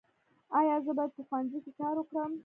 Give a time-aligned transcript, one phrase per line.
[0.59, 2.31] ایا زه باید په ښوونځي کې کار وکړم؟